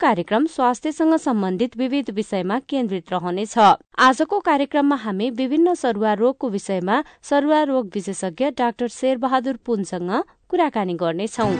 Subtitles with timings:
[0.00, 3.58] कार्यक्रम स्वास्थ्यसँग सम्बन्धित विविध विषयमा केन्द्रित रहनेछ।
[3.98, 10.10] आजको कार्यक्रममा हामी विभिन्न सरुवा रोगको विषयमा सरुवा रोग विशेषज्ञ डाक्टर शेरबहादुर पुनसँग
[10.48, 11.52] कुराकानी गर्नेछौं।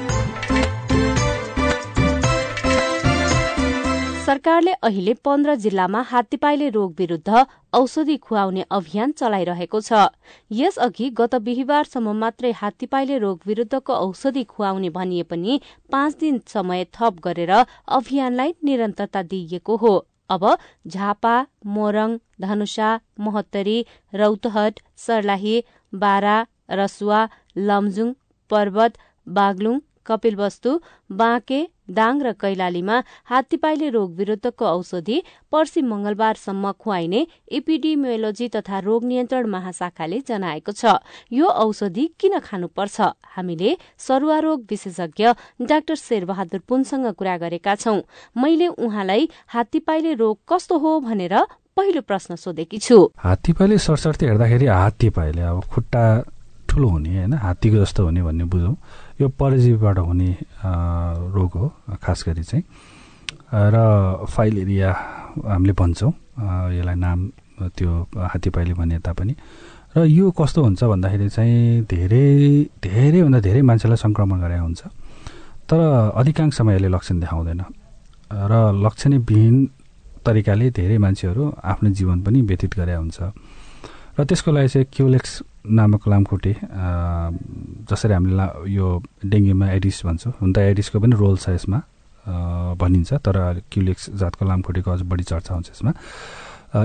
[4.36, 10.00] सरकारले अहिले पन्ध्र जिल्लामा हात्तीपाइले रोग विरूद्ध औषधि खुवाउने अभियान चलाइरहेको छ।
[10.50, 15.60] यसअघि गत बिहिबारसम्म मात्रै हात्तीपाइले रोग विरूद्धको औषधि खुवाउने भनिए पनि
[15.92, 17.54] पाँच दिन समय थप गरेर
[18.00, 19.94] अभियानलाई निरन्तरता दिइएको हो।
[20.30, 20.46] अब
[20.86, 21.34] झापा
[21.78, 23.78] मोरङ धनुषा महोत्तरी
[24.12, 25.56] रौतहट सर्लाही
[25.92, 26.38] बारा
[26.82, 27.26] रसुवा
[27.70, 28.14] लमजुङ
[28.50, 30.80] पर्वत बागलुङ कपिलवस्तु
[31.12, 37.26] बाँके दाङ र कैलालीमा हात्तीपाइले रोग विरूद्धको औषधि पर्सि मंगलबारसम्म खुवाइने
[37.58, 40.98] इपिडिमियोलोजी तथा रोग नियन्त्रण महाशाखाले जनाएको छ।
[41.32, 43.00] यो औषधि किन खानुपर्छ?
[43.36, 45.32] हामीले सरुवा रोग विशेषज्ञ
[45.62, 48.00] डाक्टर शेरबहादुर पुनसँग कुरा गरेका छौं।
[48.36, 51.34] मैले उहाँलाई हात्तीपाइले रोग कस्तो हो भनेर
[51.76, 56.04] पहिलो प्रश्न सोधेकी छु। हात्तीपाइले सरसर्ती हेर्दाखेरि हात्तीपाइले अब खुट्टा
[56.76, 58.76] ठुलो हुने होइन हात्तीको जस्तो हुने भन्ने बुझौँ।
[59.16, 60.30] यो परजीवीबाट हुने
[61.32, 61.66] रोग हो
[62.04, 62.64] खास गरी चाहिँ।
[63.48, 63.76] र
[64.28, 64.90] फाइलेरिया
[65.40, 66.12] हामीले भन्छौँ
[66.76, 67.18] यसलाई नाम
[67.72, 69.34] त्यो हात्तीपाइले भने तापनि।
[69.96, 72.28] र यो कस्तो हुन्छ भन्दाखेरि चाहिँ धेरै
[72.84, 74.82] धेरैभन्दा धेरै मान्छेलाई सङ्क्रमण गरेको हुन्छ।
[75.64, 75.80] तर
[76.12, 77.60] अधिकांश यसले लक्षण देखाउँदैन।
[78.52, 78.52] र
[78.84, 79.56] लक्षणविहीन
[80.20, 83.18] तरिकाले धेरै मान्छेहरू आफ्नो जीवन पनि व्यतीत गरे हुन्छ।
[84.18, 85.32] र त्यसको लागि चाहिँ क्युलेक्स
[85.76, 86.52] नामक लामखुट्टे
[87.90, 88.86] जसरी हामीले यो
[89.28, 91.78] डेङ्गीमा एडिस भन्छौँ हुन त एडिसको पनि रोल छ यसमा
[92.80, 93.36] भनिन्छ तर
[93.72, 95.92] क्युलेक्स जातको लामखुट्टेको अझ बढी चर्चा हुन्छ यसमा।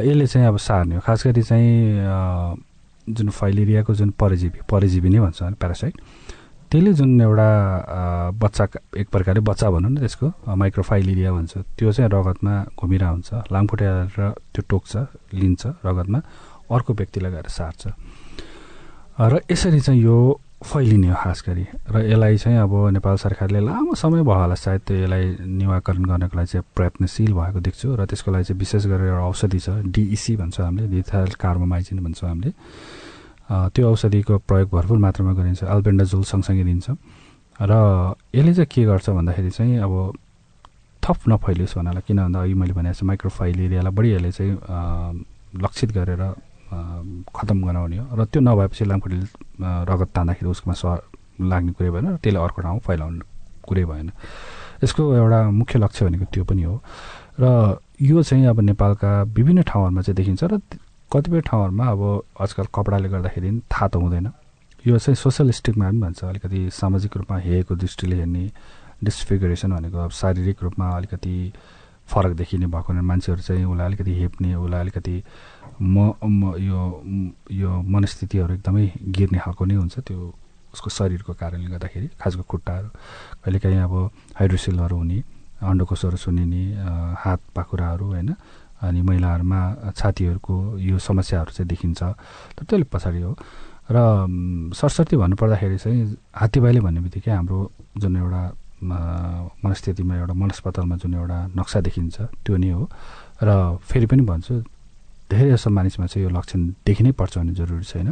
[0.05, 1.73] यसले चाहिँ अब सार्ने हो। खास गरी चाहिँ
[3.15, 5.95] जुन फाइलेरियाको जुन परजीवी परजीवी नै भन्छ प्यारासाइट
[6.71, 7.49] त्यसले जुन एउटा
[8.43, 8.65] बच्चा
[9.01, 13.87] एक प्रकारले बच्चा भनौँ न त्यसको माइक्रोफाइलेरिया भन्छ। त्यो चाहिँ रगतमा घुमिरहेको हुन्छ लामखुट्टे
[14.53, 14.91] त्यो टोक्छ
[15.41, 16.19] लिन्छ रगतमा।
[16.71, 17.87] अर्को व्यक्तिलाई गएर सार्छ।
[19.19, 23.93] र यसरी चाहिँ यो फैलिने हो खास गरी। र यसलाई चाहिँ अब नेपाल सरकारले लामो
[23.97, 28.31] समय भयो होला सायद त्यो यसलाई निवाकरण गर्नको लागि चाहिँ प्रयत्नशील भएको देख्छु। र त्यसको
[28.31, 32.51] लागि चाहिँ विशेष गरेर एउटा औषधि छ डिइसी भन्छौँ हामीले डिथाइल कार्बोमाइजिन भन्छौँ हामीले।
[33.51, 36.87] त्यो औषधिको प्रयोग भरपुर मात्रामा गरिन्छ अल्बेन्डाजोल सँगसँगै दिन्छ।
[37.61, 37.73] र
[38.33, 39.93] यसले चाहिँ के गर्छ भन्दाखेरि चाहिँ अब
[41.03, 44.53] थप नफैलियोस् भन्नालाई किन भन्दा अघि मैले भनेको छु माइक्रोफाइल एरियालाई बढी यसले चाहिँ
[45.61, 46.21] लक्षित गरेर
[46.71, 49.25] खतम गराउने हो र त्यो नभएपछि लामखुट्टेले
[49.91, 50.83] रगत तान्दाखेरि उसकोमा स
[51.41, 53.21] लाग्ने कुरै भएन र त्यसले अर्को ठाउँ फैलाउने
[53.67, 54.11] कुरै भएन।
[54.83, 56.75] यसको एउटा मुख्य लक्ष्य भनेको त्यो पनि हो।
[57.39, 60.59] र यो चाहिँ अब नेपालका विभिन्न ठाउँहरूमा चाहिँ देखिन्छ र
[61.11, 62.01] कतिपय ठाउँहरूमा अब
[62.41, 64.31] आजकल कपडाले गर्दाखेरि थाहा त हुँदैन।
[64.85, 68.43] यो चाहिँ सोसियल स्टिकमा पनि भन्छ। अलिकति सामाजिक रूपमा हेरेको दृष्टिले हेर्ने
[69.03, 71.35] डिस्फिगरेसन भनेको अब शारीरिक रूपमा अलिकति
[72.09, 75.15] फरक देखिने भएको मान्छेहरू चाहिँ उसलाई अलिकति हेप्ने उसलाई अलिकति
[75.81, 76.81] म यो
[77.49, 78.85] यो मनस्थितिहरू एकदमै
[79.17, 80.19] गिर्ने खालको नै हुन्छ त्यो
[80.73, 82.89] उसको शरीरको कारणले गर्दाखेरि खासको खुट्टाहरू।
[83.43, 83.93] कहिलेकाहीँ अब
[84.39, 85.19] हाइड्रोसिलहरू हुने
[85.61, 86.63] अन्डकोसहरू सुनिने
[87.23, 88.29] हात पाखुराहरू होइन
[88.81, 89.61] अनि महिलाहरूमा
[89.97, 92.01] छातीहरूको यो समस्याहरू चाहिँ देखिन्छ।
[92.55, 93.33] तर त्यसले पछाडि हो।
[93.91, 93.97] र
[94.73, 97.59] सरस्वती भन्नुपर्दाखेरि चाहिँ हात्तीबाईले भन्ने बित्तिकै हाम्रो
[98.01, 98.43] जुन एउटा
[99.61, 102.83] मनस्थितिमा एउटा मनस्पतालमा जुन एउटा नक्सा देखिन्छ त्यो नै हो।
[103.43, 104.53] र फेरि पनि भन्छु
[105.31, 108.11] धेरै जस्तो मानिसमा चाहिँ यो लक्षण देखिनै पर्छ भन्ने जरुरी छैन।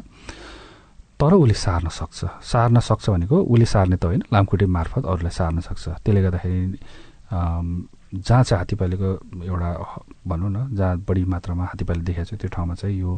[1.20, 5.60] तर उसले सार्न सक्छ। सार्न सक्छ भनेको उसले सार्ने त होइन लामखुट्टे मार्फत अरूलाई सार्न
[5.68, 6.80] सक्छ। त्यसले गर्दाखेरि
[8.24, 9.10] जहाँ चाहिँ हात्तीपाइलेको
[9.46, 9.70] एउटा
[10.28, 13.12] भनौँ न जहाँ बढी मात्रामा हात्तीपाइले देखाएको छ त्यो ठाउँमा चाहिँ यो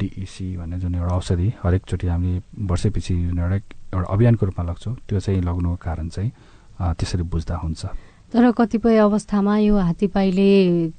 [0.00, 3.56] डिइसी भन्ने जुन एउटा औषधि हरेकचोटि हामीले वर्षैपछि जुन एउटा
[3.94, 6.30] एउटा अभियानको रूपमा लग्छौँ त्यो चाहिँ लग्नुको कारण चाहिँ
[6.98, 7.82] त्यसरी बुझ्दा हुन्छ।
[8.34, 10.50] तर कतिपय अवस्थामा यो हात्तीपाइले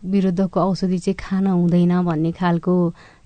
[0.08, 2.74] विरुद्धको औषधि चाहिँ खान हुँदैन भन्ने खालको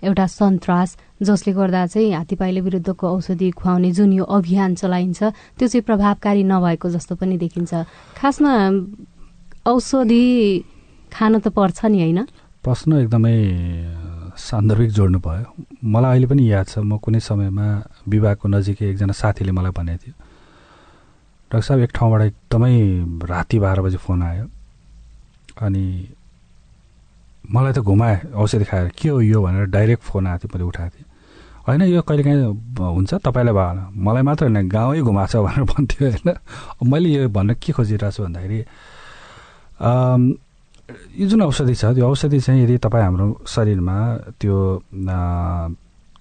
[0.01, 5.23] एउटा सन्तास जसले गर्दा चाहिँ हात्तीपाइले विरुद्धको औषधि खुवाउने जुन यो अभियान चलाइन्छ
[5.61, 7.85] त्यो चाहिँ प्रभावकारी नभएको जस्तो पनि देखिन्छ।
[8.17, 8.53] खासमा
[9.69, 10.25] औषधि
[11.13, 12.25] खान त पर्छ नि होइन?
[12.65, 13.37] प्रश्न एकदमै
[14.33, 15.45] सान्दर्भिक जोड्नु भयो।
[15.85, 17.67] मलाई अहिले पनि याद छ म कुनै समयमा
[18.09, 20.13] विवाहको नजिकै एकजना साथीले मलाई भनेको थियो।
[21.49, 22.73] डाक्टर साहब एक ठाउँबाट एकदमै
[23.25, 24.45] राति बाह्र बजी फोन आयो
[25.65, 25.85] अनि
[27.51, 30.95] मलाई त घुमाए औषधि खाएर। के हो यो भनेर डाइरेक्ट फोन आएको थियो मैले उठाएको
[30.95, 31.07] थिएँ।
[31.67, 32.43] होइन यो कहिलेकाहीँ
[32.77, 36.29] हुन्छ तपाईँलाई भयो मलाई मात्र होइन गाउँै घुमाएको छ भनेर भन्थ्यो होइन।
[36.85, 38.59] मैले यो भन्न के खोजिरहेको छु भन्दाखेरि
[41.17, 43.97] यो जुन औषधि छ त्यो औषधि चाहिँ यदि तपाईँ हाम्रो शरीरमा
[44.37, 44.57] त्यो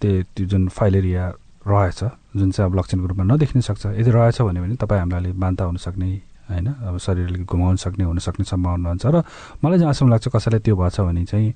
[0.00, 1.25] त्यो जुन फाइलेरिया
[1.66, 2.00] रहेछ
[2.37, 6.10] जुन चाहिँ अब लक्षणको रूपमा नदेखिन सक्छ। यदि रहेछ भने तपाईँ हामीलाई अलिक बान्ता हुनसक्ने
[6.50, 6.66] होइन?
[6.69, 9.22] अब शरीर अलिक घुमाउन सक्ने हुनसक्ने सम्भावना हुन्छ। र
[9.64, 11.52] मलाई जहाँसम्म लाग्छ कसैलाई त्यो भएछ भने चाहिँ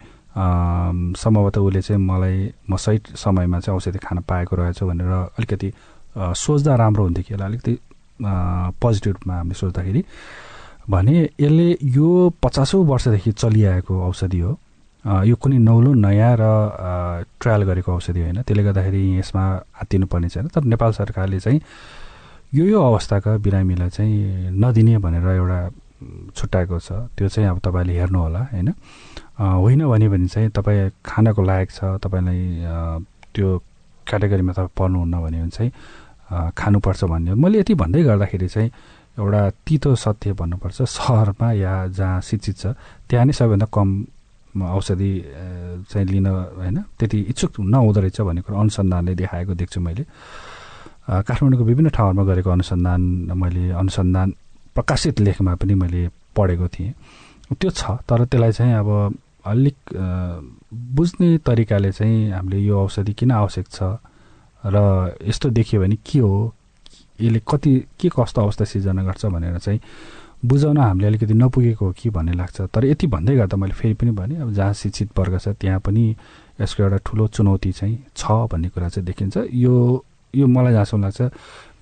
[1.16, 5.72] सम्भवतः उसले चाहिँ मलाई म सही समयमा चाहिँ औषधि खान पाएको रहेछ भनेर अलिकति
[6.16, 7.74] सोच्दा राम्रो हुन्थ्यो कि यसलाई अलिकति
[8.80, 10.02] पोजिटिभ रूपमा हामीले सोच्दाखेरि।
[10.90, 12.08] भने यसले यो
[12.42, 14.52] पचासौँ वर्षदेखि चलिआएको औषधि हो।
[15.04, 16.44] यो कुनै नौलो नयाँ र
[17.40, 19.44] ट्रायल गरेको औषधि होइन। त्यसले गर्दाखेरि यसमा
[19.74, 21.60] हात्तिनुपर्ने छैन। तर नेपाल सरकारले चाहिँ
[22.54, 25.60] यो यो अवस्थाका बिरामीलाई चाहिँ नदिने भनेर एउटा
[26.36, 28.68] छुट्याएको छ। त्यो चाहिँ अब तपाईँले हेर्नुहोला होइन?
[29.40, 32.38] होइन भने भने चाहिँ तपाईँ खानको लायक छ तपाईँलाई
[33.34, 33.48] त्यो
[34.06, 35.70] क्याटेगोरीमा तपाईँ पर्नुहुन्न भने चाहिँ
[36.54, 38.70] खानुपर्छ भन्ने। मैले यति भन्दै गर्दाखेरि चाहिँ
[39.18, 42.66] एउटा तितो सत्य भन्नुपर्छ। सहरमा या जहाँ शिक्षित छ
[43.10, 43.88] त्यहाँ नै सबैभन्दा कम
[44.56, 45.12] औषधि
[45.90, 50.04] चाहिँ लिन होइन त्यति इच्छुक नहुँदो रहेछ भन्ने कुरो अनुसन्धानले देखाएको देख्छु मैले।
[51.08, 53.00] काठमाडौँको विभिन्न ठाउँहरूमा गरेको अनुसन्धान
[53.32, 54.28] मैले अनुसन्धान
[54.74, 56.92] प्रकाशित लेखमा पनि मैले पढेको थिएँ।
[57.50, 58.88] त्यो छ तर त्यसलाई चाहिँ अब
[59.44, 59.76] अलिक
[60.94, 63.82] बुझ्ने तरिकाले चाहिँ हामीले यो औषधि किन आवश्यक छ
[64.64, 64.76] र
[65.26, 66.54] यस्तो देखियो भने के हो
[67.20, 69.80] यसले कति के कस्तो अवस्था सिर्जना गर्छ भनेर चाहिँ
[70.44, 74.10] बुझाउन हामीले अलिकति नपुगेको हो कि भन्ने लाग्छ। तर यति भन्दै गर्दा मैले फेरि पनि
[74.10, 76.04] भने अब जहाँ शिक्षित वर्ग छ त्यहाँ पनि
[76.60, 80.04] यसको एउटा ठुलो चुनौती चाहिँ छ भन्ने कुरा चाहिँ देखिन्छ। यो
[80.34, 81.20] यो मलाई जहाँसम्म लाग्छ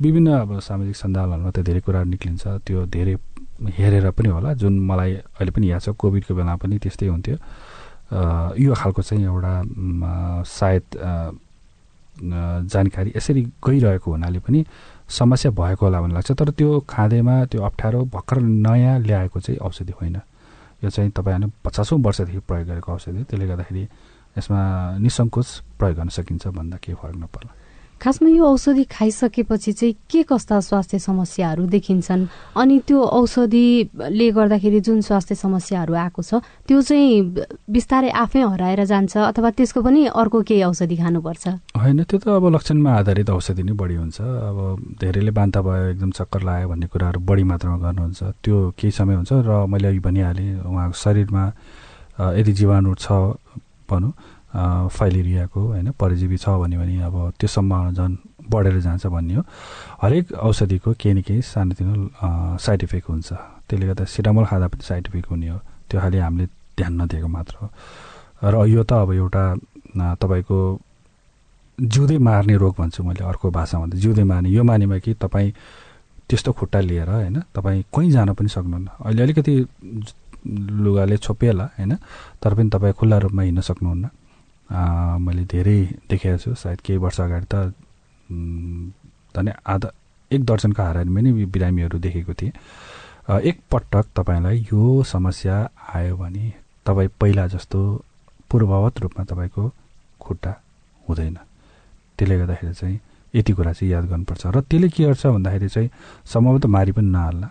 [0.02, 3.14] विभिन्न अब सामाजिक सञ्जालहरूमा त धेरै कुराहरू निक्लिन्छ। त्यो धेरै
[3.78, 7.36] हेरेर पनि होला। जुन मलाई अहिले पनि याद छ कोभिडको बेलामा पनि त्यस्तै हुन्थ्यो।
[8.58, 9.54] यो खालको चाहिँ एउटा
[10.44, 10.84] सायद
[12.16, 14.64] जानकारी यसरी गइरहेको हुनाले पनि
[15.08, 19.92] समस्या भएको होला भन्ने लाग्छ। तर त्यो खाँदैमा त्यो अप्ठ्यारो भर्खर नयाँ ल्याएको चाहिँ औषधि
[20.00, 20.16] होइन।
[20.84, 23.82] यो चाहिँ तपाईँहरूले पचासौँ वर्षदेखि प्रयोग गरेको औषधि त्यसले गर्दाखेरि
[24.38, 24.60] यसमा
[24.98, 25.48] निसङ्कोच
[25.78, 27.52] प्रयोग गर्न सकिन्छ भन्दा केही फरक नपर्ला।
[28.00, 32.26] खासमा यो औषधि खाइसकेपछि चाहिँ के कस्ता स्वास्थ्य समस्याहरू देखिन्छन्?
[32.56, 39.17] अनि त्यो औषधिले गर्दाखेरि जुन स्वास्थ्य समस्याहरू आएको छ त्यो चाहिँ बिस्तारै आफै हराएर जान्छ
[39.31, 41.44] अथवा त्यसको पनि अर्को केही औषधि खानुपर्छ?
[41.76, 44.58] होइन त्यो त अब लक्षणमा आधारित औषधि नै बढी हुन्छ। अब
[45.00, 49.32] धेरैले बान्ता भयो एकदम चक्कर लाग्यो भन्ने कुराहरू बढी मात्रामा गर्नुहुन्छ। त्यो केही समय हुन्छ
[49.44, 51.44] र मैले अघि भनिहालेँ उहाँको शरीरमा
[52.41, 53.06] यदि जीवाणु छ
[53.91, 54.12] भनौँ
[54.50, 58.17] फाइलेरियाको होइन परजीवी छ भन्यो भने अब त्यो सम्भावना झन्
[58.50, 59.43] बढेर जान्छ भन्ने हो
[60.02, 63.28] हरेक औषधिको केही न केही सानोतिनो साइड इफेक्ट हुन्छ।
[63.69, 67.54] त्यसले गर्दा सिटामोल खाँदा पनि साइड इफेक्ट हुने हो। त्यो खालि हामीले ध्यान नदिएको मात्र
[67.62, 67.69] हो।
[68.42, 69.45] र यो त अब एउटा
[70.19, 70.59] तपाईँको
[71.78, 75.50] जिउँदै मार्ने रोग भन्छु मैले अर्को भाषामा। त जिउँदै मार्ने यो मानेमा कि तपाईँ
[76.28, 79.54] त्यस्तो खुट्टा लिएर होइन तपाईँ कहीँ जान पनि सक्नुहुन्न। अहिले अलिकति
[80.85, 81.95] लुगाले छोपिएला होइन
[82.42, 84.04] तर पनि तपाईँ खुल्ला रूपमा हिँड्न सक्नुहुन्न।
[84.70, 85.78] मैले धेरै
[86.10, 87.54] देखेको छु सायद केही वर्ष अगाडि त
[89.34, 89.88] धन्य आधा
[90.30, 92.52] एक दर्जनको हाराहारीमा नै बिरामीहरू देखेको थिएँ।
[93.30, 95.56] एकपटक तपाईँलाई यो समस्या
[95.94, 96.52] आयो भने
[96.86, 97.78] तपाईँ पहिला जस्तो
[98.50, 99.62] पूर्ववत रूपमा तपाईँको
[100.20, 100.52] खुट्टा
[101.08, 101.36] हुँदैन।
[102.18, 102.98] त्यसले गर्दाखेरि चाहिँ
[103.34, 105.90] यति कुरा चाहिँ याद गर्नुपर्छ। र त्यसले के गर्छ भन्दाखेरि चाहिँ
[106.26, 107.48] सम्भवतः मारि पनि नहाल्ला।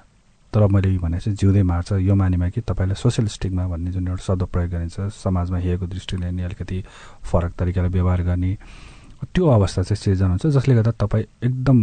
[0.53, 4.23] तर मैले भने चाहिँ जिउँदै मार्छ। यो मानेमा कि तपाईँलाई सोसियल स्टिकमा भन्ने जुन एउटा
[4.23, 6.83] शब्द प्रयोग गरिन्छ समाजमा हेरेको दृष्टिले नै अलिकति
[7.23, 8.51] फरक तरिकाले व्यवहार गर्ने
[9.33, 11.77] त्यो अवस्था चाहिँ सिर्जना हुन्छ जसले गर्दा तपाईँ एकदम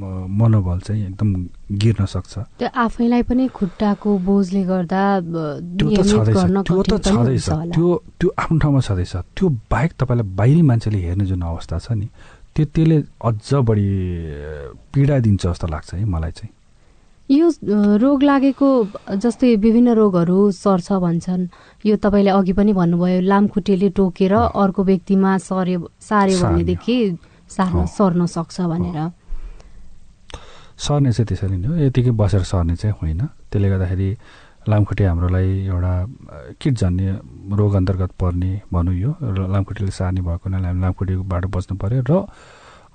[0.00, 1.28] मनोबल चाहिँ एकदम
[1.72, 7.88] गिर्न सक्छ। त्यो आफैलाई पनि खुट्टाको बोझले गर्दा त्यो त छँदैछ। त्यो त छँदैछ। त्यो
[8.20, 12.08] त्यो आफ्नो ठाउँमा छँदैछ। त्यो बाहेक तपाईँलाई बाहिरी मान्छेले हेर्ने जुन अवस्था छ नि
[12.54, 13.88] त्यो त्यसले अझ बढी
[14.92, 16.52] पीडा दिन्छ जस्तो लाग्छ है मलाई चाहिँ।
[17.26, 17.46] यो
[17.98, 18.68] रोग लागेको
[19.18, 21.42] जस्तै विभिन्न रोगहरू सर्छ भन्छन्।
[21.82, 26.96] यो तपाईँले अघि पनि भन्नुभयो लामखुट्टेले टोकेर अर्को व्यक्तिमा सर्यो सार्यो भनेदेखि
[27.50, 28.98] सार्न सर्न सक्छ भनेर।
[30.78, 34.08] सर्ने चाहिँ त्यसरी नै हो। यतिकै बसेर सर्ने चाहिँ होइन। त्यसले गर्दाखेरि
[34.70, 35.94] लामखुट्टे हाम्रोलाई एउटा
[36.62, 37.06] किटजन्य
[37.58, 39.10] रोग अन्तर्गत पर्ने भनौँ यो।
[39.50, 42.12] लामखुट्टेले सार्ने भएको हुनाले हामी लामखुट्टेबाट बच्नु पऱ्यो र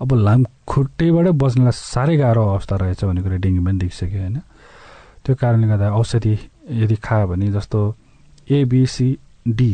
[0.01, 4.37] अब लामखुट्टेबाट बच्नलाई साह्रै गाह्रो अवस्था रहेछ भन्ने कुरा डेङ्गु पनि देखिसक्यो होइन।
[5.23, 6.33] त्यो कारणले गर्दा औषधि
[6.81, 7.79] यदि खायो भने जस्तो
[8.49, 9.71] एबिसिडी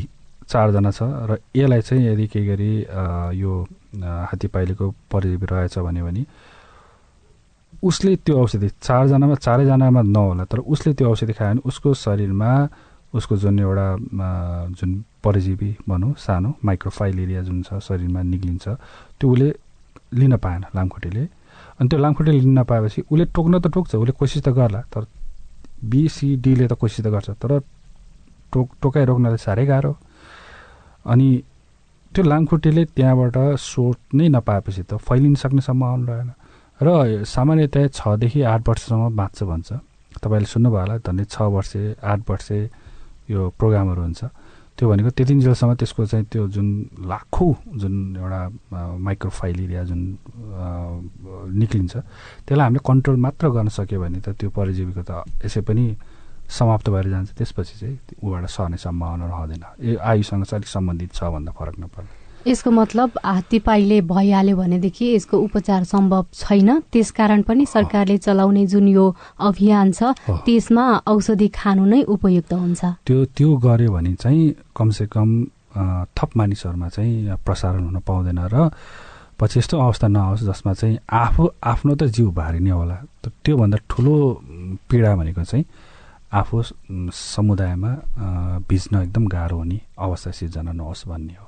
[0.51, 2.72] चारजना छ र यसलाई चाहिँ यदि केही गरी
[3.39, 3.51] यो
[4.29, 6.24] हात्तीपाइलेको परिजीवी रहेछ भन्यो भने
[7.84, 12.51] उसले त्यो औषधि चारजनामा चारैजनामा नहोला तर उसले त्यो औषधि खायो भने उसको शरीरमा
[13.13, 13.88] उसको जुन एउटा
[14.75, 14.91] जुन
[15.24, 18.67] परजीवी भनौँ सानो माइक्रोफाइलेरिया जुन छ शरीरमा निक्लिन्छ
[19.19, 19.50] त्यो उसले
[20.14, 21.24] लिन पाएन लामखुट्टेले।
[21.80, 25.04] अनि त्यो लामखुट्टेले लिन नपाएपछि उसले टोक्न त टोक्छ उसले कोसिस त गर्ला तर
[25.84, 27.52] बिसिडीले त कोसिस त गर्छ। तर
[28.54, 29.94] टोक टोकाइ रोक्नलाई साह्रै गाह्रो।
[31.06, 31.28] अनि
[32.14, 36.30] त्यो लामखुट्टेले त्यहाँबाट सोट नै नपाएपछि त फैलिन सक्ने सम्भावना रहेन।
[36.80, 39.70] र सामान्यतया छदेखि आठ वर्षसम्म बाँच्छ भन्छ।
[40.18, 41.72] तपाईँले सुन्नुभयो होला धन्य छ वर्ष
[42.02, 42.48] आठ वर्ष
[43.30, 44.22] यो प्रोग्रामहरू हुन्छ।
[44.77, 46.67] त्यो भनेको त्यतिन्जेलसम्म त्यसको चाहिँ त्यो जुन
[47.10, 48.41] लाखौँ जुन एउटा
[49.07, 50.01] माइक्रोफाइलेरिया जुन
[51.62, 51.93] निक्लिन्छ
[52.46, 55.86] त्यसलाई हामीले कन्ट्रोल मात्र गर्न सक्यो भने त त्यो परजीवीको त यसै पनि
[56.48, 61.24] समाप्त भएर जान्छ। त्यसपछि चाहिँ ऊबाट सर्ने सम्भावना रहँदैन। यो आयुसँग चाहिँ अलिक सम्बन्धित छ
[61.34, 68.18] भन्दा फरक नपर्ने यसको मतलब हात्तीपाइले भइहाल्यो भनेदेखि यसको उपचार सम्भव छैन। त्यसकारण पनि सरकारले
[68.18, 69.06] चलाउने जुन यो
[69.39, 75.30] अभियान छ त्यसमा औषधि खानु नै उपयुक्त हुन्छ। त्यो त्यो गर्यो भने चाहिँ कमसे कम
[76.18, 78.70] थप मानिसहरूमा चाहिँ प्रसारण हुन पाउँदैन र
[79.38, 82.98] पछि यस्तो अवस्था नहोस् जसमा चाहिँ आफू आफ्नो त जिउ भारी नै होला
[83.46, 84.16] त्योभन्दा ठुलो
[84.89, 85.66] पीडा भनेको चाहिँ
[86.34, 86.62] आफू
[87.13, 87.92] समुदायमा
[88.66, 91.47] भिज्न एकदम गाह्रो हुने अवस्था सिर्जना नहोस् भन्ने हो।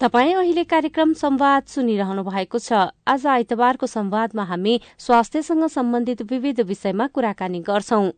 [0.00, 2.72] तपाईँ अहिले कार्यक्रम संवाद सुनिरहनु भएको छ।
[3.04, 8.08] आज आइतबारको संवादमा हामी स्वास्थ्यसँग सम्बन्धित विविध विषयमा कुराकानी गर्छौं।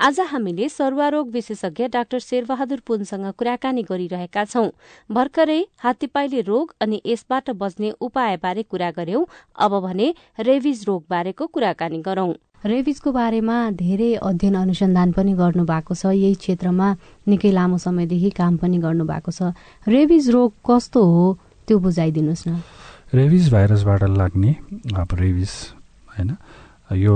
[0.00, 4.70] आज हामीले सरुवारोग विशेषज्ञ डाक्टर शेरबहादुर पुनसँग कुराकानी गरिरहेका छौं।
[5.10, 9.24] भर्खरै हात्तीपाइले रोग अनि यसबाट बच्ने उपायबारे कुरा गर्यौं।
[9.58, 12.32] अब भने रेबिज रोग बारेको कुराकानी गरौं।
[12.64, 16.86] रेबिजको बारेमा धेरै अध्ययन अनुसन्धान पनि गर्नु भएको छ। यही क्षेत्रमा
[17.28, 19.52] निकै लामो समयदेखि काम पनि गर्नु भएको छ।
[19.86, 21.24] रेबिज रोग कस्तो हो
[21.68, 22.62] त्यो बुझाइदिनुहोस् न।
[23.14, 24.50] रेबिज भाइरसबाट लाग्ने
[24.96, 25.52] अब रेबिज
[26.10, 26.30] होइन
[26.96, 27.14] यो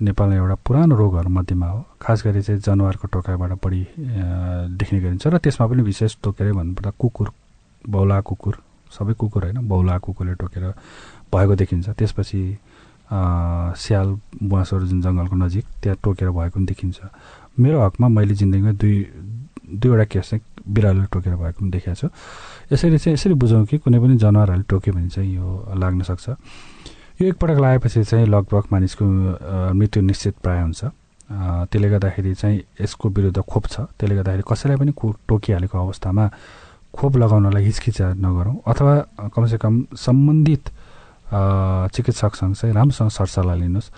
[0.00, 3.82] नेपालमा एउटा पुरानो रोगहरूमध्येमा हो। खास गरी चाहिँ जनावरको टोकाइबाट बढी
[4.78, 7.28] देख्ने गरिन्छ र त्यसमा पनि विशेष टोकेर भन्नुपर्दा कुकुर
[7.84, 8.54] बौला कुकुर
[8.88, 10.64] सबै कुकुर होइन बौला कुकुरले टोकेर
[11.28, 12.40] भएको देखिन्छ। त्यसपछि
[13.12, 14.08] स्याल
[14.42, 16.98] बुवासहरू जुन जङ्गलको नजिक त्यहाँ टोकेर भएको पनि देखिन्छ।
[17.60, 18.96] मेरो हकमा मैले जिन्दगीमा दुई
[19.68, 22.08] दुईवटा केस चाहिँ बिरालोले टोकेर भएको पनि देखाएको छु।
[22.72, 26.28] यसरी चाहिँ यसरी बुझौँ कि कुनै पनि जनावरहरूले टोक्यो भने चाहिँ यो लाग्न सक्छ।
[27.20, 29.04] यो एकपटक लगाएपछि चाहिँ लगभग मानिसको
[29.76, 30.84] मृत्यु निश्चित प्राय हुन्छ।
[31.68, 34.92] त्यसले गर्दाखेरि चाहिँ यसको विरुद्ध खोप छ। त्यसले गर्दाखेरि कसैलाई पनि
[35.28, 36.24] टोकिहालेको अवस्थामा
[36.92, 38.94] खोप लगाउनलाई हिचकिचा नगरौँ अथवा
[39.34, 40.64] कमसेकम सम्बन्धित
[41.32, 43.90] चिकित्सकसँग चाहिँ राम्रोसँग सरसल्लाह लिनुहोस्।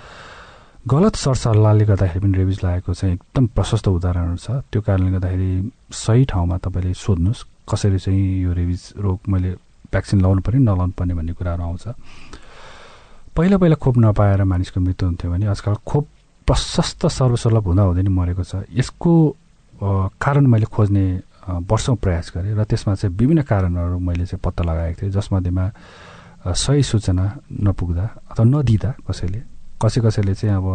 [0.86, 5.50] गलत सरसल्लाहले गर्दाखेरि पनि रेबिज लागेको चाहिँ एकदम प्रशस्त उदाहरणहरू छ। त्यो कारणले गर्दाखेरि
[5.90, 9.50] सही ठाउँमा तपाईँले सोध्नुहोस् कसरी चाहिँ यो रेबिज रोग मैले
[9.90, 11.84] भ्याक्सिन लाउनु पर्ने नलाउनु पर्ने भन्ने कुराहरू आउँछ।
[13.34, 16.04] पहिला पहिला खोप नपाएर मानिसको मृत्यु हुन्थ्यो भने आजकल खोप
[16.46, 19.12] प्रशस्त सर्वसुलभ हुँदा हुँदै नै मरेको छ। यसको
[20.20, 21.04] कारण मैले खोज्ने
[21.64, 25.64] वर्षौँ प्रयास गरेँ र त्यसमा चाहिँ विभिन्न कारणहरू मैले चाहिँ पत्ता लगाएको थिएँ। जसमध्येमा
[26.44, 27.24] सही सूचना
[27.64, 29.40] नपुग्दा अथवा नदिँदा कसैले?
[29.80, 30.66] कसै कसैले चाहिँ अब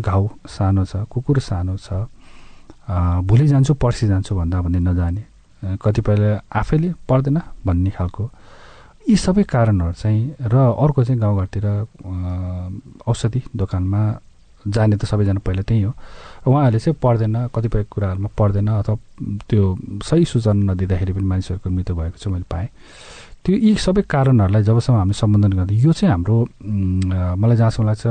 [0.00, 2.08] घाउ सानो छ कुकुर सानो छ
[3.28, 5.22] भोलि जान्छु पर्सि जान्छु भन्दा भन्ने नजाने
[5.82, 8.24] कतिपयले आफैले पर्दैन भन्ने खालको।
[9.08, 11.66] यी सबै कारणहरू चाहिँ र अर्को चाहिँ गाउँघरतिर
[13.06, 14.02] औषधि दोकानमा
[14.64, 15.92] जाने त सबैजना पहिला त्यही हो।
[16.46, 18.96] उहाँहरूले चाहिँ पढ्दैन कतिपय कुराहरूमा पढ्दैन अथवा
[19.48, 19.62] त्यो
[20.04, 22.68] सही सूचना नदिँदाखेरि पनि मानिसहरूको मृत्यु भएको चाहिँ मैले पाएँ।
[23.44, 26.36] त्यो यी सबै कारणहरूलाई जबसम्म हामी सम्बोधन गर्दा यो चाहिँ हाम्रो
[27.40, 28.06] मलाई जहाँसम्म लाग्छ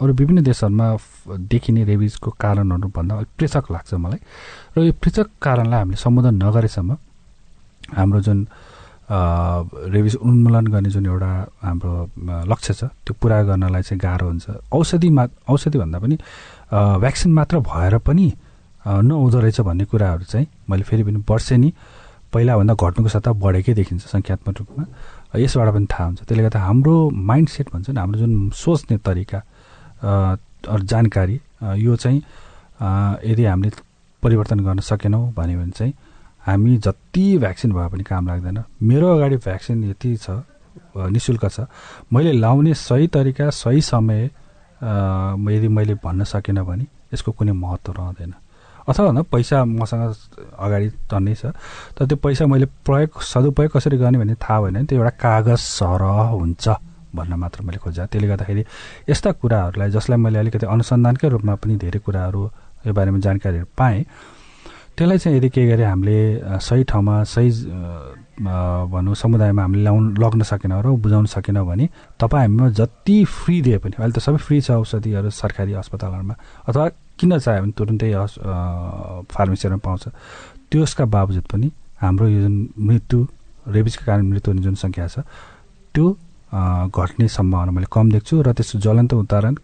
[0.00, 0.86] अरू विभिन्न देशहरूमा
[1.52, 4.20] देखिने रेबिजको कारणहरूभन्दा अलिक पृथक लाग्छ मलाई।
[4.72, 6.90] र यो पृथक कारणलाई हामीले सम्बोधन नगरेसम्म
[8.00, 8.38] हाम्रो जुन
[9.92, 11.92] रेबिज उन्मूलन गर्ने जुन एउटा हाम्रो
[12.48, 16.16] लक्ष्य छ त्यो पुरा गर्नलाई चाहिँ गाह्रो हुन्छ। औषधिमा औषधिभन्दा पनि
[16.72, 18.26] भ्याक्सिन मात्र भएर पनि
[18.86, 21.68] नहुँदो रहेछ भन्ने कुराहरू चाहिँ मैले फेरि पनि वर्षेनी
[22.32, 24.84] पहिलाभन्दा घट्नुको सट्टा बढेकै देखिन्छ सङ्ख्यात्मक रूपमा।
[25.38, 29.40] यसबाट पनि थाहा हुन्छ। त्यसले गर्दा हाम्रो माइन्ड सेट भन्छ नि हाम्रो जुन सोच्ने तरिका
[30.92, 31.36] जानकारी
[31.84, 32.18] यो चाहिँ
[33.30, 33.70] यदि हामीले
[34.22, 35.94] परिवर्तन गर्न सकेनौँ भन्यो भने चाहिँ
[36.46, 40.30] हामी जति भ्याक्सिन भए पनि काम लाग्दैन। मेरो अगाडि भ्याक्सिन यति छ
[40.96, 41.66] नि शुल्क छ।
[42.12, 44.30] मैले लाउने सही तरिका सही समय
[45.56, 48.32] यदि मैले भन्न सकेन भने यसको कुनै महत्त्व रहँदैन।
[48.90, 50.02] अथवा भन्दा पैसा मसँग
[50.58, 51.54] अगाडि टन्नै छ।
[51.94, 55.58] तर त्यो पैसा मैले प्रयोग सदुपयोग कसरी गर्ने भन्ने थाहा भएन भने त्यो एउटा कागज
[55.58, 56.66] सरह हुन्छ
[57.14, 58.62] भन्न मात्र मैले खोजेँ। त्यसले गर्दाखेरि
[59.10, 62.42] यस्ता कुराहरूलाई जसलाई मैले अलिकति अनुसन्धानकै रूपमा पनि धेरै कुराहरू
[62.86, 64.04] यो बारेमा जानकारीहरू पाएँ
[64.96, 66.18] त्यसलाई चाहिँ यदि के गरे हामीले
[66.60, 67.48] सही ठाउँमा सही
[68.40, 71.88] भनौँ समुदायमा हामीले ल्याउनु लग्न सकेन र बुझाउन सकेनौँ भने
[72.20, 76.34] तपाईँ हामीमा जति फ्री दिए पनि अहिले त सबै फ्री छ औषधिहरू सरकारी अस्पतालहरूमा
[76.68, 76.84] अथवा
[77.20, 78.10] किन चाह्यो भने तुरुन्तै
[79.28, 80.04] फार्मेसीहरूमा पाउँछ।
[80.72, 81.68] त्यसका बावजुद पनि
[82.00, 82.56] हाम्रो यो जुन
[82.88, 83.18] मृत्यु
[83.68, 85.20] रेबिजका कारण मृत्यु हुने जुन सङ्ख्या छ
[85.94, 86.06] त्यो
[86.96, 89.54] घट्ने सम्भावना मैले कम देख्छु र त्यसको ज्वलन्त उदाहरण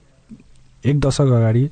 [0.84, 1.64] एक दशक अगाडि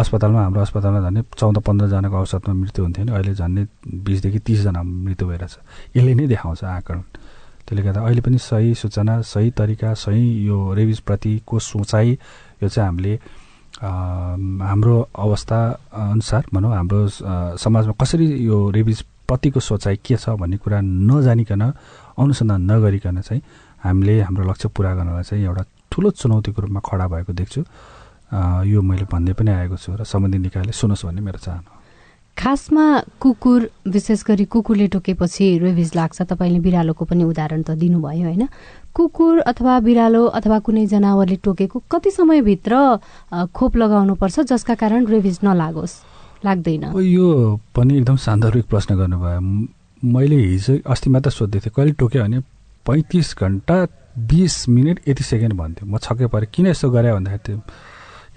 [0.00, 3.58] अस्पतालमा हाम्रो अस्पतालमा झन् चौध पन्ध्रजनाको औसतमा मृत्यु हुन्थ्यो भने अहिले झन्
[4.06, 5.54] बिसदेखि तिसजना मृत्यु भइरहेछ।
[5.96, 7.02] यसले नै देखाउँछ आकरण
[7.66, 12.08] त्यसले गर्दा अहिले पनि सही सूचना सही तरिका सही यो रेबिजप्रतिको सोचाइ
[12.62, 13.12] यो चाहिँ हामीले
[13.80, 15.58] हाम्रो अवस्था
[16.12, 17.00] अनुसार भनौँ हाम्रो
[17.56, 21.62] समाजमा कसरी यो रेबिजप्रतिको सोचाइ के छ भन्ने कुरा नजानिकन
[22.20, 23.42] अनुसन्धान नगरिकन चाहिँ
[23.84, 27.60] हामीले हाम्रो लक्ष्य पुरा गर्नलाई चाहिँ एउटा ठुलो चुनौतीको रूपमा खडा भएको देख्छु।
[28.68, 31.70] यो मैले भन्दै पनि आएको छु र सम्बन्धित निकायले सुनोस् भन्ने मेरो चाहना
[32.36, 32.84] खासमा
[33.20, 33.60] कुकुर
[33.90, 38.48] विशेष गरी कुकुरले टोकेपछि रेबिज लाग्छ तपाईँले बिरालोको पनि उदाहरण त दिनुभयो होइन?
[38.94, 42.74] कुकुर अथवा बिरालो अथवा कुनै जनावरले टोकेको कति समयभित्र
[43.54, 45.94] खोप लगाउनुपर्छ जसका कारण रेबिज नलागोस्?
[46.44, 49.40] लाग्दैन। यो पनि एकदम सान्दर्भिक प्रश्न गर्नुभयो।
[50.02, 52.38] मैले हिजो अस्ति मात्र सोध्दै थिएँ कहिले टोक्यो भने
[52.86, 53.76] पैँतिस घन्टा
[54.26, 57.60] बिस मिनट यति सेकेन्ड भन्थ्यो। म छक्कै परेँ किन यस्तो गरे भन्दाखेरि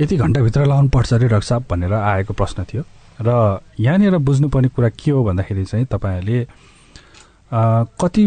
[0.01, 2.83] यति घन्टाभित्र लाउनु पर्छ अरे रक्साप भनेर आएको प्रश्न थियो।
[3.21, 6.45] र यहाँनिर बुझ्नुपर्ने कुरा के हो भन्दाखेरि चाहिँ तपाईँहरूले
[8.01, 8.23] कति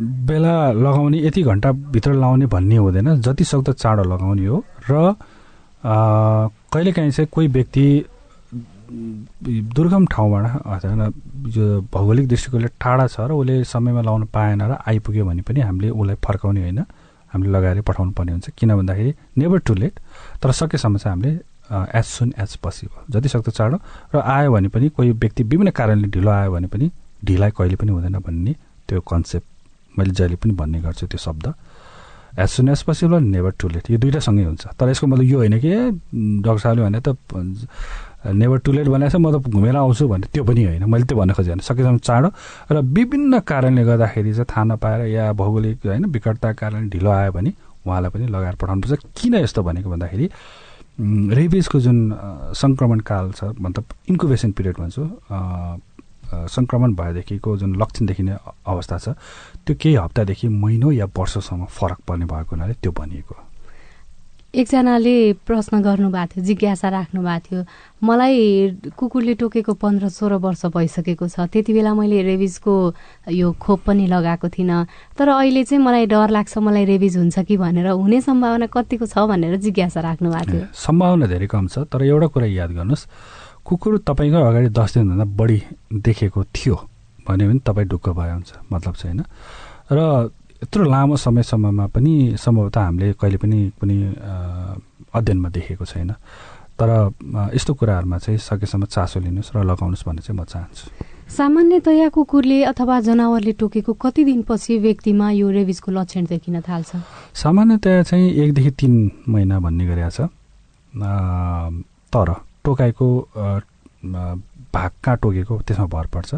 [0.00, 5.14] बेला लगाउने यति घन्टाभित्र लाउने भन्ने हुँदैन। जति सक्दो चाँडो लगाउने हो। र
[5.84, 7.84] कहिलेकाहीँ चाहिँ कोही व्यक्ति
[8.90, 11.06] दुर्गम ठाउँबाट अथवा
[11.56, 15.90] यो भौगोलिक दृष्टिकोणले टाढा छ र उसले समयमा लाउनु पाएन र आइपुग्यो भने पनि हामीले
[15.90, 16.80] उसलाई फर्काउने होइन।
[17.32, 19.94] हामीले लगाएर पठाउनु पर्ने हुन्छ। किन भन्दाखेरि नेभर टु लेट
[20.42, 21.32] तर सकेसम्म चाहिँ हामीले
[21.98, 23.78] एज सुन एज पोसिबल जति सक्दो चाँडो।
[24.14, 26.90] र आयो भने पनि कोही व्यक्ति विभिन्न कारणले ढिलो आयो भने पनि
[27.24, 28.54] ढिलाइ कहिले पनि हुँदैन भन्ने
[28.88, 29.46] त्यो कन्सेप्ट
[29.98, 31.46] मैले जहिले पनि भन्ने गर्छु त्यो शब्द।
[32.38, 35.38] As soon as possible never too late यो दुइटा सँगै हुन्छ। तर यसको मतलब यो
[35.38, 35.70] होइन कि
[36.42, 37.16] डक्टर साहबले भने त
[38.20, 41.32] नेभर टु लेट भनेको म त घुमेर आउँछु भने त्यो पनि होइन। मैले त्यो भन्न
[41.34, 42.28] खोजेँ सकेसम्म चाँडो
[42.70, 47.50] र विभिन्न कारणले गर्दाखेरि चाहिँ थाहा नपाएर या भौगोलिक होइन विकटताको कारणले ढिलो आयो भने
[47.86, 50.26] उहाँलाई पनि लगाएर पठाउनुपर्छ किन यस्तो भनेको भन्दाखेरि
[51.00, 51.98] रेबिजको जुन
[52.54, 55.02] सङ्क्रमण काल छ मतलब इन्कुबेसन पिरियड भन्छु
[56.30, 59.08] सङ्क्रमण भएदेखिको जुन लक्षण देखिने अवस्था छ
[59.60, 63.50] त्यो केही हप्तादेखि महिनौ या वर्षसम्म फरक पर्ने भएको हुनाले त्यो भनिएको
[64.50, 67.64] एकजनाले प्रश्न गर्नुभएको थियो जिज्ञासा राख्नु भएको थियो
[68.02, 72.74] मलाई कुकुरले टोकेको पन्ध्र सोह्र वर्ष भइसकेको छ त्यति बेला मैले रेबिजको
[73.30, 77.56] यो खोप पनि लगाएको थिइनँ तर अहिले चाहिँ मलाई डर लाग्छ मलाई रेबिज हुन्छ कि
[77.56, 82.02] भनेर हुने सम्भावना कतिको छ भनेर जिज्ञासा राख्नु भएको थियो सम्भावना धेरै कम छ तर
[82.04, 83.06] एउटा कुरा याद गर्नुहोस्
[83.66, 85.58] कुकुर तपाईँको अगाडि दस दिनभन्दा बढी
[86.02, 86.74] देखेको थियो
[87.26, 89.24] भन्यो भने तपाईँ ढुक्क भयो हुन्छ मतलब चाहिँ होइन।
[89.92, 90.30] र
[90.62, 93.96] यत्रो लामो समयसम्ममा पनि सम्भवतः हामीले कहिले पनि कुनै
[95.14, 96.10] अध्ययनमा देखेको छैन।
[96.76, 96.88] तर
[97.54, 100.84] यस्तो कुराहरूमा चाहिँ सकेसम्म चासो लिनुहोस् र लगाउनुहोस् भन्ने चाहिँ म चाहन्छु।
[101.30, 106.90] सामान्यतया कुकुरले अथवा जनावरले टोकेको कति दिनपछि व्यक्तिमा यो रेबिजको लक्षण देखिन थाल्छ?
[107.36, 108.94] सामान्यतया चाहिँ एकदेखि तिन
[109.28, 110.20] महिना भन्ने गरेका छ।
[112.12, 112.28] तर
[112.64, 113.08] टोकाइको
[114.74, 116.34] भाग कहाँ टोकेको त्यसमा भर पर्छ।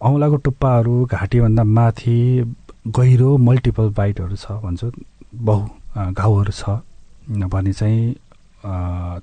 [0.00, 2.18] औँलाको टुप्पाहरू घाँटीभन्दा माथि
[2.86, 4.90] गहिरो मल्टिपल बाइटहरू छ भन्छु।
[5.34, 6.80] बहु घाउहरू छ।
[7.52, 8.14] भने चाहिँ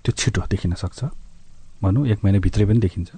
[0.04, 1.04] त्यो छिटो देखिन सक्छ।
[1.84, 3.12] भनौँ एक महिनाभित्रै पनि देखिन्छ।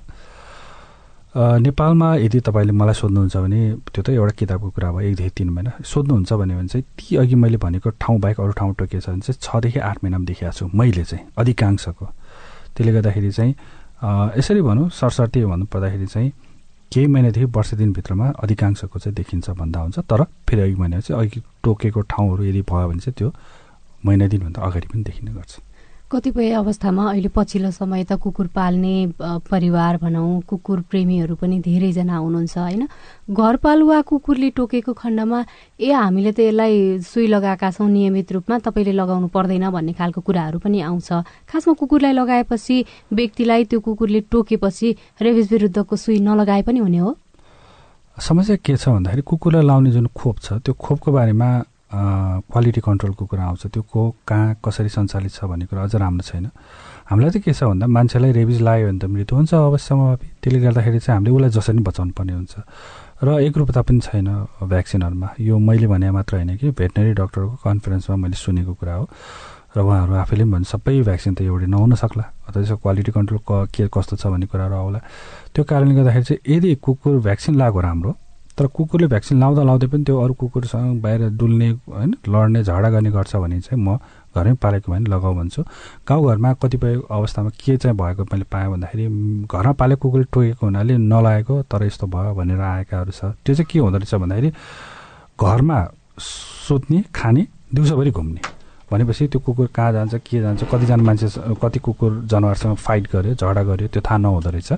[1.35, 3.61] नेपालमा यदि तपाईँले मलाई सोध्नुहुन्छ भने
[3.93, 7.57] त्यो त एउटा किताबको कुरा भयो एकदेखि तिन महिना। सोध्नुहुन्छ भने चाहिँ ती अघि मैले
[7.57, 11.03] भनेको ठाउँ बाहेक अरू ठाउँ टोकिएको छ भने चाहिँ छदेखि आठ महिनामा देखिएको छु मैले
[11.03, 12.05] चाहिँ अधिकांशको।
[12.77, 13.53] त्यसले गर्दाखेरि चाहिँ
[14.37, 16.31] यसरी भनौँ सरसर्ती भन्नु पर्दाखेरि चाहिँ
[16.93, 21.41] केही महिनादेखि वर्ष दिनभित्रमा अधिकांशको चाहिँ देखिन्छ भन्दा हुन्छ तर फेरि अघि महिना चाहिँ अघि
[21.63, 23.33] टोकेको ठाउँहरू यदि भयो भने चाहिँ त्यो
[24.05, 25.53] महिना दिनभन्दा अगाडि पनि देखिने गर्छ।
[26.11, 28.95] कतिपय अवस्थामा अहिले पछिल्लो समय त कुकुर पाल्ने
[29.51, 32.87] परिवार भनौँ कुकुर प्रेमीहरू पनि धेरैजना हुनुहुन्छ होइन?
[33.27, 35.43] घरपालुवा कुकुरले टोकेको खण्डमा
[35.79, 40.59] ए हामीले त यसलाई सुई लगाएका छौँ नियमित रूपमा तपाईँले लगाउनु पर्दैन भन्ने खालको कुराहरू
[40.63, 41.11] पनि आउँछ।
[41.51, 42.75] खासमा कुकुरलाई लगाएपछि
[43.11, 47.17] व्यक्तिलाई त्यो कुकुरले टोकेपछि रेबिज विरुद्धको सुई नलगाए पनि हुने हो।
[48.15, 51.49] समस्या के छ भन्दाखेरि कुकुरलाई लाउने जुन खोप छ त्यो खोपको बारेमा
[51.91, 56.45] क्वालिटी कन्ट्रोलको कुरा आउँछ त्यो को कहाँ कसरी सञ्चालित छ भन्ने कुरा अझ राम्रो छैन।
[57.09, 60.99] हामीलाई चाहिँ के छ भन्दा मान्छेलाई रेबिज लाग्यो भने त मृत्यु हुन्छ अवश्यमा त्यसले गर्दाखेरि
[60.99, 62.55] चाहिँ हामीले उसलाई जसरी बचाउनु पर्ने हुन्छ।
[63.23, 64.27] र एकरूपता पनि छैन
[64.67, 69.05] भ्याक्सिनहरूमा यो मैले भने मात्र होइन कि भेटनरी डक्टरको कन्फरेन्समा मैले सुनेको कुरा हो।
[69.75, 73.39] र उहाँहरू आफैले पनि भने सबै भ्याक्सिन त एउटै नहुन सक्ला। अथवा त्यसको क्वालिटी कन्ट्रोल
[73.71, 74.99] के कस्तो छ भन्ने कुराहरू आउला।
[75.55, 78.11] त्यो कारणले गर्दाखेरि चाहिँ यदि कुकुर भ्याक्सिन लगाएको राम्रो
[78.57, 83.11] तर कुकुरले भ्याक्सिन लाउँदा लाउँदै पनि त्यो अरू कुकुरसँग बाहिर डुल्ने होइन लड्ने झगडा गर्ने
[83.11, 83.97] गर्छ भने चाहिँ म
[84.33, 85.61] घरमै पालेको भने लगाऊ भन्छु।
[86.07, 89.05] गाउँघरमा कतिपय अवस्थामा के चाहिँ भएको मैले पाएँ भन्दाखेरि
[89.45, 93.79] घरमा पालेको कुकुरले टोकेको हुनाले नलागेको तर यस्तो भयो भनेर आएकाहरू छ। त्यो चाहिँ के
[93.79, 94.49] हुँदो रहेछ भन्दाखेरि
[95.41, 95.77] घरमा
[96.17, 98.41] सोध्ने खाने दिउँसोभरि घुम्ने।
[98.91, 101.27] भनेपछि त्यो कुकुर कहाँ जान्छ के जान्छ कतिजना मान्छे
[101.61, 104.71] कति कुकुर जनावरसँग फाइट गर्यो झगडा गर्यो त्यो थाहा नहुँदो रहेछ।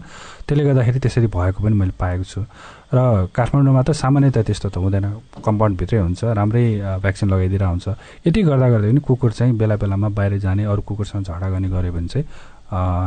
[0.47, 2.41] त्यसले गर्दाखेरि त्यसरी भएको पनि मैले पाएको छु।
[2.89, 5.05] र काठमाडौँमा त सामान्यतया त्यस्तो त हुँदैन।
[5.45, 6.65] कम्पाउन्डभित्रै हुन्छ राम्रै
[7.05, 7.87] भ्याक्सिन लगाइदिएर हुन्छ
[8.25, 11.93] यति गर्दा गर्दै पनि कुकुर चाहिँ बेला बेलामा बाहिर जाने अरू कुकुरसँग झगडा गर्ने गऱ्यो
[11.93, 12.25] भने चाहिँ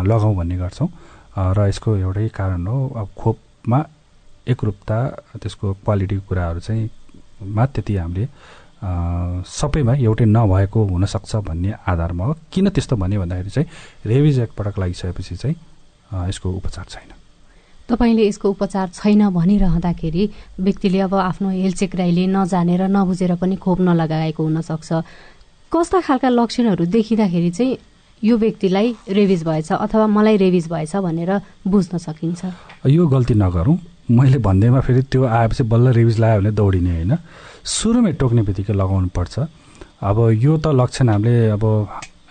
[0.06, 0.88] लगाउँ भन्ने गर्छौँ।
[1.34, 3.78] र यसको एउटै कारण हो अब खोपमा
[4.46, 4.98] एकरूपता
[5.42, 6.90] त्यसको क्वालिटीको कुराहरू चाहिँ
[7.42, 8.26] मा त्यति हामीले
[8.82, 13.68] सबैमा एउटै नभएको हुनसक्छ भन्ने आधारमा हो। किन त्यस्तो भन्यो भन्दाखेरि चाहिँ
[14.06, 15.56] रेबिज एकपटक लागिसकेपछि चाहिँ
[16.28, 17.10] यसको उपचार छैन।
[17.88, 20.24] तपाईँले यसको उपचार छैन भनिरहँदाखेरि
[20.60, 24.90] व्यक्तिले अब आफ्नो हेलचेक्राइले नजानेर नबुझेर पनि खोप नलगाएको हुनसक्छ।
[25.72, 27.76] कस्ता खालका लक्षणहरू देखिँदाखेरि चाहिँ
[28.22, 31.30] यो व्यक्तिलाई रेबिज भएछ अथवा मलाई रेबिज भएछ भनेर
[31.66, 32.40] बुझ्न सकिन्छ?
[32.86, 33.78] यो गल्ती नगरौँ।
[34.10, 37.12] मैले भन्दैमा फेरि त्यो आएपछि बल्ल रेबिज लगायो भने दौडिने होइन।
[37.64, 39.34] सुरुमै टोक्ने बित्तिकै लगाउनु पर्छ
[40.02, 41.64] अब यो त लक्षण हामीले अब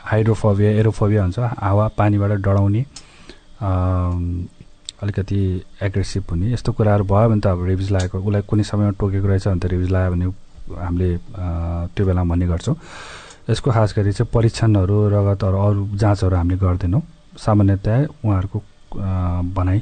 [0.04, 2.82] हाइड्रोफोबिया एरोफोबिया हुन्छ हावा पानीबाट डढाउने
[5.02, 5.40] अलिकति
[5.82, 9.48] एग्रेसिभ हुने। यस्तो कुराहरू भयो भने त अब रेबिज लागेको उसलाई कुनै समयमा टोकेको रहेछ
[9.48, 10.26] भने त रेबिज लगायो भने
[10.78, 11.10] हामीले
[11.98, 12.76] त्यो बेला भन्ने गर्छौँ।
[13.50, 17.02] यसको खास गरी चाहिँ परीक्षणहरू रगतहरू अरू जाँचहरू हामीले गर्दैनौँ।
[17.38, 18.60] सामान्यतया उहाँहरूको
[19.56, 19.80] भनाइ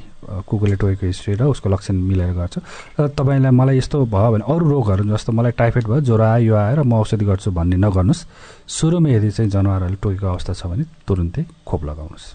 [0.47, 2.55] कुकुरले टोकेको हिस्ट्री र उसको लक्षण मिलाएर गर्छ।
[2.99, 6.55] र तपाईँलाई मलाई यस्तो भयो भने अरू रोगहरू जस्तो मलाई टाइफाइड भयो ज्वरो आयो यो
[6.55, 8.25] आएर म औषधि गर्छु भन्ने नगर्नुहोस्।
[8.69, 12.25] सुरुमै यदि चाहिँ जनावरहरूले टोकेको अवस्था छ भने तुरुन्तै खोप लगाउनुहोस्।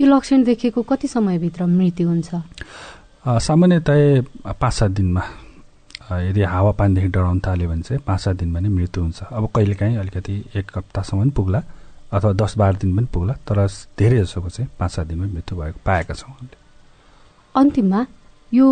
[0.00, 2.30] यो लक्षण देखेको कति समयभित्र मृत्यु हुन्छ?
[3.26, 5.22] सामान्यतया पाँच सात दिनमा।
[6.28, 10.34] यदि हावापानीदेखि डराउन थाल्यो भने चाहिँ पाँच सात दिनमा नै मृत्यु हुन्छ। अब कहिलेकाहीँ अलिकति
[10.56, 11.62] एक हप्तासम्म पनि पुग्ला
[12.12, 13.66] अथवा दस बाह्र दिन पनि पुग्ला तर
[13.98, 16.48] धेरै जसोको चाहिँ पाँच सात दिनमै मृत्यु भएको पाएका छौँ
[17.54, 18.06] अन्तिममा
[18.52, 18.66] यो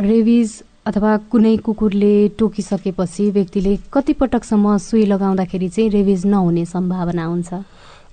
[0.00, 7.50] रेबिज अथवा कुनै कुकुरले टोकिसकेपछि व्यक्तिले कति पटकसम्म सुई लगाउँदाखेरि चाहिँ रेबिज नहुने सम्भावना हुन्छ?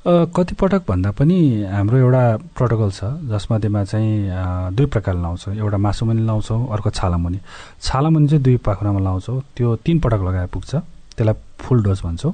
[0.07, 2.23] कतिपटक भन्दा पनि हाम्रो एउटा
[2.55, 7.39] प्रोटोकल छ जसमध्येमा चाहिँ दुई प्रकारले लाउँछौँ। एउटा मासुमुनि लाउँछौँ अर्को छालामुनि।
[7.83, 10.71] छालामुनि चाहिँ दुई पाखुरामा लाउँछौँ। त्यो तिन पटक लगाए पुग्छ।
[11.19, 12.33] त्यसलाई फुल डोज भन्छौँ।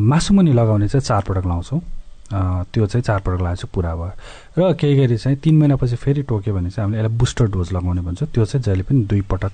[0.00, 1.80] मासुमुनि लगाउने चाहिँ चार पटक लाउँछौँ।
[2.72, 4.12] त्यो चाहिँ चार पटक लगाएर चाहिँ पुरा भयो।
[4.58, 8.00] र केही गरी चाहिँ तिन महिनापछि फेरि टोक्यो भने चाहिँ हामीले यसलाई बुस्टर डोज लगाउने
[8.00, 9.52] भन्छौँ। त्यो चाहिँ जहिले पनि दुई पटक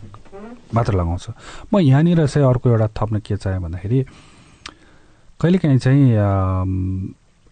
[0.75, 1.27] मात्र लगाउँछ।
[1.75, 4.05] म यहाँनिर चाहिँ अर्को एउटा थप्न के चाहेँ भन्दाखेरि
[5.40, 6.05] कहिलेकाहीँ चाहिँ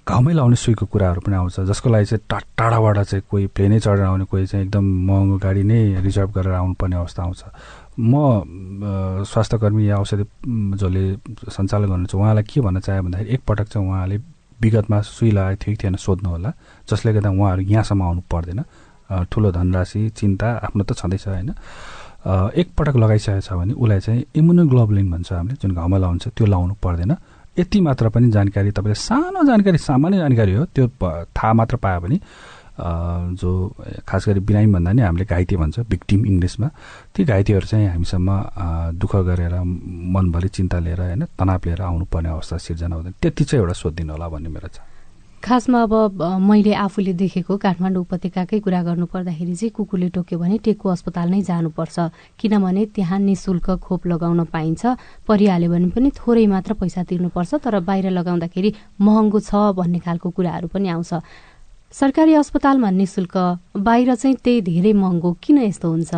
[0.08, 4.04] घाउमै लाउने सुईको कुराहरू पनि आउँछ जसको लागि चाहिँ टा टाढाबाट चाहिँ कोही प्लेनै चढेर
[4.04, 7.42] आउने कोही चाहिँ एकदम महँगो गाडी नै रिजर्भ गरेर आउनुपर्ने अवस्था आउँछ।
[8.00, 8.12] म
[9.28, 10.24] स्वास्थ्यकर्मी या औषधि
[10.80, 11.04] जसले
[11.52, 14.16] सञ्चालन गर्नुहुन्छ उहाँलाई के भन्न चाह्यो भन्दाखेरि एकपटक चाहिँ उहाँले
[14.60, 16.52] विगतमा सुई लगाएको थियो कि थिएन सोध्नु होला
[16.88, 18.60] जसले गर्दा उहाँहरू यहाँसम्म आउनु पर्दैन।
[19.28, 21.52] ठुलो धनराशि चिन्ता आफ्नो त छँदैछ होइन।
[22.60, 27.12] एकपटक लगाइसकेको छ भने उसलाई चाहिँ इम्युनोग्लोबुलिन भन्छ हामीले जुन घाउमा लाउँछ त्यो लाउनु पर्दैन।
[27.58, 30.86] यति मात्र पनि जानकारी तपाईँले सानो जानकारी सामान्य जानकारी हो। त्यो
[31.36, 32.18] थाहा मात्र पायो भने
[33.38, 33.50] जो
[34.08, 36.68] खास गरी बिरामी भन्दा नि हामीले घाइते भन्छ भिक्टिम इङ्ग्लिसमा
[37.14, 42.94] ती घाइतेहरू चाहिँ हामीसम्म दुःख गरेर मनभरि चिन्ता लिएर होइन तनाव लिएर आउनुपर्ने अवस्था सिर्जना
[42.96, 44.78] हुँदैन। त्यति चाहिँ एउटा सोधिदिनु होला भन्ने मेरो छ।
[45.44, 50.88] खासमा अब मैले आफूले देखेको काठमाडौँ उपत्यकाकै कुरा गर्नु पर्दाखेरि चाहिँ कुकुरले टोक्यो भने टेकु
[50.88, 51.96] अस्पताल नै जानुपर्छ।
[52.40, 54.82] किनभने त्यहाँ नि शुल्क खोप लगाउन पाइन्छ।
[55.28, 58.70] परिहाल्यो भने पनि थोरै मात्र पैसा तिर्नुपर्छ तर बाहिर लगाउँदाखेरि
[59.04, 61.12] महँगो छ भन्ने खालको कुराहरू पनि आउँछ।
[61.92, 63.36] सरकारी अस्पतालमा नि शुल्क
[63.76, 66.12] बाहिर चाहिँ त्यही धेरै महँगो किन यस्तो हुन्छ?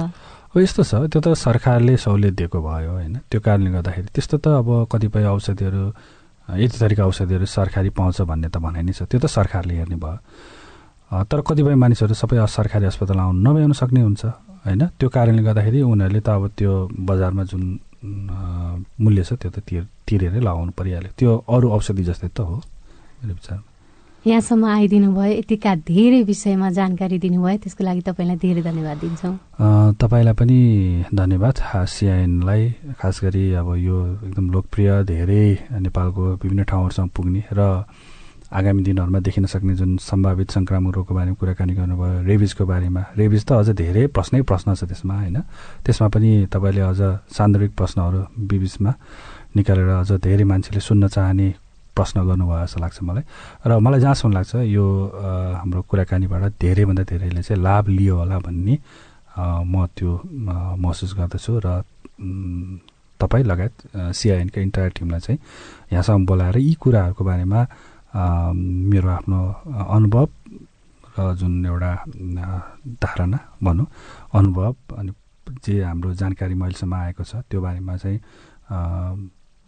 [0.54, 3.14] यस्तो छ त्यो त सरकारले सहुलियत दिएको भयो होइन?
[3.26, 5.84] त्यो कारणले गर्दाखेरि त्यस्तो त अब कतिपय औषधिहरू
[6.46, 10.18] यति थरीका औषधिहरू सरकारी पाउँछ भन्ने त भनाइ नै छ। त्यो त सरकारले हेर्ने भयो।
[11.26, 14.24] तर कतिपय मानिसहरू सबै सरकारी अस्पताल आउनु नभ्याउन सक्ने हुन्छ
[14.66, 14.82] होइन?
[14.98, 16.72] त्यो कारणले गर्दाखेरि उनीहरूले त अब त्यो
[17.08, 17.62] बजारमा जुन
[19.02, 22.56] मूल्य छ त्यो त तिर तिरेरै लगाउनु परिहाल्यो। त्यो अरू औषधि जस्तै त हो।
[23.22, 23.66] मेरो विचारमा।
[24.26, 29.34] यहाँसम्म आइदिनु भयो यतिका धेरै विषयमा जानकारी दिनुभयो त्यसको लागि तपाईँलाई धेरै धन्यवाद दिन्छौँ।
[30.02, 30.58] तपाईँलाई पनि
[31.14, 32.62] धन्यवाद सिआइएनलाई
[32.98, 35.46] खास गरी अब यो एकदम लोकप्रिय धेरै
[35.78, 37.86] नेपालको विभिन्न ठाउँहरूसँग पुग्ने र
[38.50, 43.50] आगामी दिनहरूमा देखिन सक्ने जुन सम्भावित सङ्क्रामक रोगको बारेमा कुराकानी गर्नुभयो रेबिजको बारेमा। रेबिज त
[43.62, 45.38] अझ धेरै प्रश्नै प्रश्न छ त्यसमा होइन?
[45.86, 48.90] त्यसमा पनि तपाईँले अझ सान्दर्भिक प्रश्नहरू बिबिचमा
[49.54, 51.48] निकालेर अझ धेरै मान्छेले सुन्न चाहने
[51.96, 53.24] प्रश्न गर्नुभयो जस्तो लाग्छ मलाई।
[53.66, 54.84] र मलाई जहाँसम्म लाग्छ यो
[55.56, 58.78] हाम्रो कुराकानीबाट धेरैभन्दा धेरैले चाहिँ लाभ लियो होला भन्ने
[59.38, 60.10] म त्यो
[60.80, 61.82] महसुस गर्दछु र
[63.20, 63.74] तपाईँ लगायत
[64.12, 65.38] सिआइएनका इन्टायर टिमलाई चाहिँ
[65.92, 67.60] यहाँसम्म बोलाएर यी कुराहरूको बारेमा
[68.92, 69.40] मेरो आफ्नो
[69.88, 70.28] अनुभव
[71.18, 71.92] र जुन एउटा
[73.02, 73.86] धारणा भनौँ
[74.34, 75.12] अनुभव अनि
[75.64, 78.20] जे हाम्रो जानकारी मैलेसम्म आएको छ त्यो बारेमा चाहिँ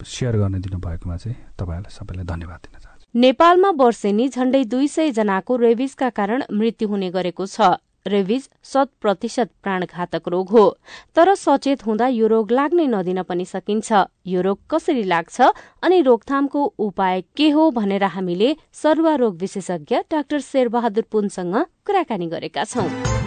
[0.05, 5.57] सेयर गर्न दिनुभएकोमा चाहिँ तपाईँहरूलाई सबैलाई धन्यवाद दिन चाहन्छु। नेपालमा वर्षेनी झण्डै दुई सय जनाको
[5.57, 10.65] रेबिजका कारण मृत्यु हुने गरेको छ। रेबिज शत प्रतिशत प्राणघातक रोग हो।
[11.13, 13.93] तर सचेत हुँदा यो रोग लाग्नै नदिन पनि सकिन्छ।
[14.25, 15.41] यो रोग कसरी लाग्छ
[15.83, 22.65] अनि रोकथामको उपाय के हो भनेर हामीले सरुवा रोग विशेषज्ञ डाक्टर शेरबहादुर पुनसँग कुराकानी गरेका
[22.65, 23.18] छौं।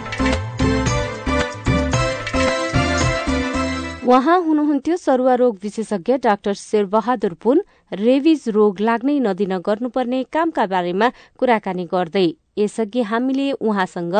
[4.02, 7.62] उहाँ हुनुहुन्थ्यो सरुवा रोग विशेषज्ञ डाक्टर शेरबहादुर पुन।
[7.92, 12.26] रेबिज रोग लाग्नै नदिन गर्नुपर्ने कामका बारेमा कुराकानी गर्दै।
[12.58, 14.16] यसअघि हामीले उहाँसँग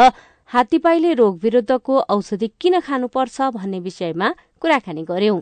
[0.50, 4.28] हात्तीपाइले रोग विरूद्धको औषधि किन खानुपर्छ भन्ने विषयमा
[4.62, 5.40] कुराकानी गर्यौं।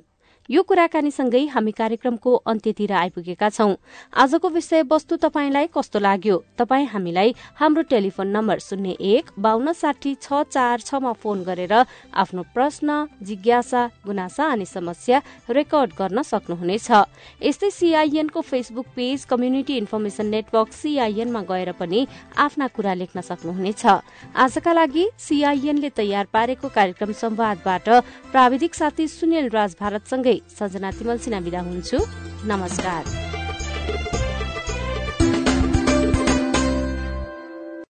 [0.50, 3.74] यो कुराकानीसँगै हामी कार्यक्रमको अन्त्यतिर आइपुगेका छौं।
[4.18, 6.36] आजको विषयवस्तु तपाईँलाई कस्तो लाग्यो?
[6.58, 11.74] तपाईँ हामीलाई हाम्रो टेलिफोन नम्बर शून्य एक बान्न साठी छ चार छमा फोन गरेर
[12.12, 15.20] आफ्नो प्रश्न जिज्ञासा गुनासा अनि समस्या
[15.54, 16.90] रेकर्ड गर्न सक्नुहुनेछ।
[17.46, 23.86] यस्तै सीआईएनको Facebook page community information network सीआईएनमा गएर पनि आफ्ना कुरा लेख्न सक्नुहुनेछ।
[24.34, 27.88] आजका लागि सीआईएनले तयार पारेको कार्यक्रम संवादबाट
[28.34, 31.98] प्राविधिक साथी सुनिल राज भारतसँगै सजना तिमल सिना बिदा हुन्छु।
[32.44, 33.04] नमस्कार।